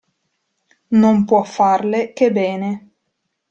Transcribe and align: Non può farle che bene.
Non 0.87 1.25
può 1.25 1.43
farle 1.43 2.11
che 2.13 2.31
bene. 2.31 2.89